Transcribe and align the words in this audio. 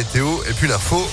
et 0.00 0.52
puis 0.54 0.68
l'info. 0.68 1.04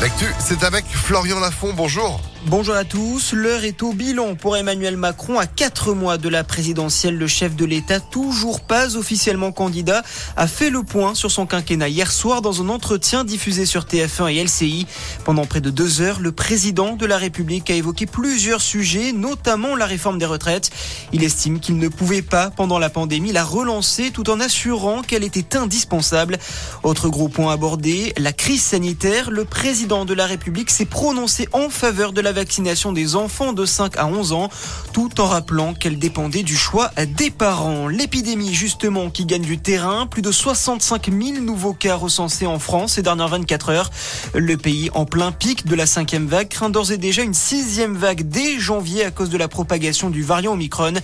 L'actu, 0.00 0.24
c'est 0.38 0.64
avec 0.64 0.86
Florian 0.86 1.38
Lafont. 1.40 1.74
Bonjour. 1.74 2.20
Bonjour 2.46 2.76
à 2.76 2.84
tous. 2.84 3.32
L'heure 3.32 3.64
est 3.64 3.82
au 3.82 3.92
bilan 3.92 4.36
pour 4.36 4.56
Emmanuel 4.56 4.96
Macron. 4.96 5.40
À 5.40 5.46
quatre 5.46 5.92
mois 5.92 6.18
de 6.18 6.28
la 6.28 6.44
présidentielle, 6.44 7.18
le 7.18 7.26
chef 7.26 7.56
de 7.56 7.64
l'État, 7.64 7.98
toujours 7.98 8.60
pas 8.60 8.96
officiellement 8.96 9.50
candidat, 9.50 10.04
a 10.36 10.46
fait 10.46 10.70
le 10.70 10.84
point 10.84 11.16
sur 11.16 11.32
son 11.32 11.46
quinquennat 11.46 11.88
hier 11.88 12.12
soir 12.12 12.40
dans 12.40 12.62
un 12.62 12.68
entretien 12.68 13.24
diffusé 13.24 13.66
sur 13.66 13.82
TF1 13.82 14.32
et 14.32 14.44
LCI. 14.44 14.86
Pendant 15.24 15.46
près 15.46 15.60
de 15.60 15.70
deux 15.70 16.00
heures, 16.00 16.20
le 16.20 16.30
président 16.30 16.94
de 16.94 17.06
la 17.06 17.18
République 17.18 17.70
a 17.70 17.74
évoqué 17.74 18.06
plusieurs 18.06 18.60
sujets, 18.60 19.10
notamment 19.10 19.74
la 19.74 19.86
réforme 19.86 20.18
des 20.18 20.26
retraites. 20.26 20.70
Il 21.12 21.24
estime 21.24 21.58
qu'il 21.58 21.76
ne 21.76 21.88
pouvait 21.88 22.22
pas, 22.22 22.50
pendant 22.50 22.78
la 22.78 22.88
pandémie, 22.88 23.32
la 23.32 23.44
relancer 23.44 24.12
tout 24.12 24.30
en 24.30 24.38
assurant 24.38 25.02
qu'elle 25.02 25.24
était 25.24 25.56
indispensable. 25.56 26.38
Autre 26.84 27.08
gros 27.08 27.28
point 27.28 27.52
abordé, 27.52 28.12
la 28.16 28.32
crise 28.32 28.62
sanitaire. 28.62 29.32
Le 29.32 29.44
président 29.44 30.04
de 30.04 30.14
la 30.14 30.26
République 30.26 30.70
s'est 30.70 30.84
prononcé 30.84 31.48
en 31.52 31.68
faveur 31.68 32.12
de 32.12 32.20
la 32.20 32.28
des 32.92 33.16
enfants 33.16 33.52
de 33.52 33.64
5 33.64 33.96
à 33.96 34.06
11 34.06 34.32
ans, 34.32 34.48
tout 34.92 35.20
en 35.20 35.26
rappelant 35.26 35.74
qu'elle 35.74 35.98
dépendait 35.98 36.42
du 36.42 36.56
choix 36.56 36.90
des 37.16 37.30
parents. 37.30 37.88
L'épidémie, 37.88 38.54
justement, 38.54 39.10
qui 39.10 39.26
gagne 39.26 39.42
du 39.42 39.58
terrain, 39.58 40.06
plus 40.06 40.22
de 40.22 40.30
65 40.30 41.10
000 41.10 41.40
nouveaux 41.40 41.72
cas 41.72 41.96
recensés 41.96 42.46
en 42.46 42.58
France 42.58 42.94
ces 42.94 43.02
dernières 43.02 43.28
24 43.28 43.70
heures. 43.70 43.90
Le 44.34 44.56
pays 44.56 44.90
en 44.94 45.04
plein 45.04 45.32
pic 45.32 45.66
de 45.66 45.74
la 45.74 45.86
cinquième 45.86 46.26
vague 46.26 46.48
craint 46.48 46.70
d'ores 46.70 46.92
et 46.92 46.96
déjà 46.96 47.22
une 47.22 47.34
sixième 47.34 47.96
vague 47.96 48.28
dès 48.28 48.58
janvier 48.58 49.04
à 49.04 49.10
cause 49.10 49.30
de 49.30 49.38
la 49.38 49.48
propagation 49.48 50.10
du 50.10 50.22
variant 50.22 50.52
Omicron. 50.52 50.94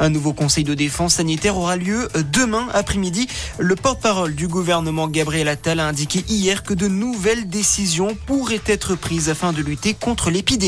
Un 0.00 0.08
nouveau 0.10 0.32
conseil 0.32 0.64
de 0.64 0.74
défense 0.74 1.14
sanitaire 1.14 1.56
aura 1.56 1.76
lieu 1.76 2.08
demain 2.32 2.66
après-midi. 2.72 3.28
Le 3.58 3.74
porte-parole 3.76 4.34
du 4.34 4.48
gouvernement 4.48 5.08
Gabriel 5.08 5.48
Attal 5.48 5.80
a 5.80 5.86
indiqué 5.86 6.24
hier 6.28 6.62
que 6.62 6.74
de 6.74 6.88
nouvelles 6.88 7.48
décisions 7.48 8.16
pourraient 8.26 8.60
être 8.66 8.94
prises 8.94 9.28
afin 9.28 9.52
de 9.52 9.62
lutter 9.62 9.94
contre 9.94 10.30
l'épidémie. 10.30 10.67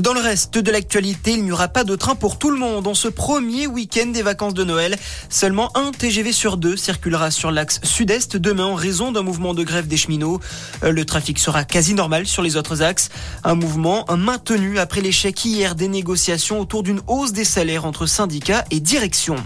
Dans 0.00 0.14
le 0.14 0.20
reste 0.20 0.58
de 0.58 0.70
l'actualité, 0.70 1.32
il 1.32 1.44
n'y 1.44 1.52
aura 1.52 1.68
pas 1.68 1.84
de 1.84 1.96
train 1.96 2.14
pour 2.14 2.38
tout 2.38 2.50
le 2.50 2.58
monde 2.58 2.86
en 2.86 2.94
ce 2.94 3.08
premier 3.08 3.66
week-end 3.66 4.06
des 4.06 4.22
vacances 4.22 4.54
de 4.54 4.64
Noël. 4.64 4.96
Seulement 5.28 5.74
un 5.76 5.92
TGV 5.92 6.32
sur 6.32 6.56
deux 6.56 6.76
circulera 6.76 7.30
sur 7.30 7.50
l'axe 7.50 7.80
sud-est 7.82 8.36
demain 8.36 8.64
en 8.64 8.74
raison 8.74 9.12
d'un 9.12 9.22
mouvement 9.22 9.54
de 9.54 9.62
grève 9.62 9.88
des 9.88 9.96
cheminots. 9.96 10.40
Le 10.82 11.04
trafic 11.04 11.38
sera 11.38 11.64
quasi 11.64 11.94
normal 11.94 12.26
sur 12.26 12.42
les 12.42 12.56
autres 12.56 12.82
axes. 12.82 13.10
Un 13.44 13.54
mouvement 13.54 14.06
maintenu 14.16 14.78
après 14.78 15.00
l'échec 15.00 15.44
hier 15.44 15.74
des 15.74 15.88
négociations 15.88 16.60
autour 16.60 16.82
d'une 16.82 17.00
hausse 17.06 17.32
des 17.32 17.44
salaires 17.44 17.84
entre 17.84 18.06
syndicats 18.06 18.64
et 18.70 18.80
direction. 18.80 19.36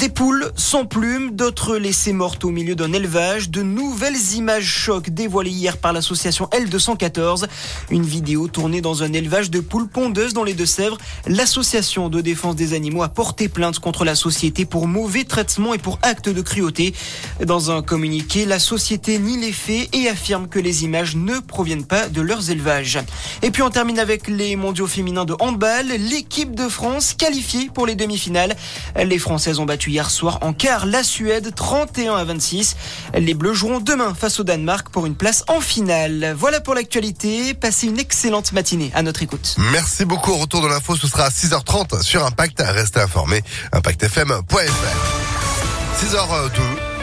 Des 0.00 0.08
poules 0.08 0.50
sans 0.56 0.86
plumes, 0.86 1.36
d'autres 1.36 1.76
laissées 1.76 2.14
mortes 2.14 2.44
au 2.44 2.50
milieu 2.50 2.74
d'un 2.74 2.92
élevage. 2.92 3.50
De 3.50 3.62
nouvelles 3.62 4.32
images 4.34 4.64
chocs 4.64 5.10
dévoilées 5.10 5.50
hier 5.50 5.76
par 5.76 5.92
l'association 5.92 6.48
L214. 6.52 7.44
Une 7.90 8.02
vidéo 8.02 8.48
tournée 8.48 8.80
dans 8.80 9.02
un 9.02 9.12
élevage 9.12 9.50
de 9.50 9.60
poules 9.60 9.88
pondeuses 9.88 10.32
dans 10.32 10.42
les 10.42 10.54
Deux-Sèvres. 10.54 10.96
L'association 11.26 12.08
de 12.08 12.22
défense 12.22 12.56
des 12.56 12.72
animaux 12.72 13.02
a 13.02 13.08
porté 13.08 13.48
plainte 13.48 13.78
contre 13.78 14.04
la 14.04 14.14
société 14.14 14.64
pour 14.64 14.88
mauvais 14.88 15.24
traitement 15.24 15.74
et 15.74 15.78
pour 15.78 15.98
acte 16.02 16.30
de 16.30 16.40
cruauté. 16.40 16.94
Dans 17.44 17.70
un 17.70 17.82
communiqué, 17.82 18.46
la 18.46 18.58
société 18.58 19.18
nie 19.18 19.38
les 19.38 19.52
faits 19.52 19.94
et 19.94 20.08
affirme 20.08 20.48
que 20.48 20.58
les 20.58 20.84
images 20.84 21.14
ne 21.14 21.40
proviennent 21.40 21.84
pas 21.84 22.08
de 22.08 22.22
leurs 22.22 22.50
élevages. 22.50 22.98
Et 23.42 23.50
puis 23.50 23.62
on 23.62 23.70
termine 23.70 23.98
avec 23.98 24.28
les 24.28 24.56
mondiaux 24.56 24.86
féminins 24.86 25.26
de 25.26 25.34
handball. 25.40 25.86
L'équipe 25.86 26.54
de 26.54 26.68
France 26.68 27.12
qualifiée 27.12 27.70
pour 27.72 27.86
les 27.86 27.96
demi-finales. 27.96 28.56
Les 28.96 29.18
Françaises 29.18 29.58
ont 29.58 29.63
battu 29.64 29.90
hier 29.90 30.10
soir 30.10 30.38
en 30.42 30.52
quart 30.52 30.86
la 30.86 31.02
Suède 31.02 31.54
31 31.54 32.16
à 32.16 32.24
26. 32.24 32.76
Les 33.14 33.34
Bleus 33.34 33.54
joueront 33.54 33.80
demain 33.80 34.14
face 34.14 34.40
au 34.40 34.44
Danemark 34.44 34.88
pour 34.90 35.06
une 35.06 35.14
place 35.14 35.44
en 35.48 35.60
finale. 35.60 36.34
Voilà 36.36 36.60
pour 36.60 36.74
l'actualité. 36.74 37.54
Passez 37.54 37.86
une 37.86 37.98
excellente 37.98 38.52
matinée 38.52 38.90
à 38.94 39.02
notre 39.02 39.22
écoute. 39.22 39.56
Merci 39.72 40.04
beaucoup. 40.04 40.32
Au 40.32 40.38
retour 40.38 40.62
de 40.62 40.68
l'info, 40.68 40.96
ce 40.96 41.06
sera 41.06 41.24
à 41.24 41.30
6h30 41.30 42.02
sur 42.02 42.24
Impact. 42.24 42.62
Restez 42.64 43.00
informés. 43.00 43.42
ImpactFM.fr. 43.72 44.54
6h02. 46.00 46.93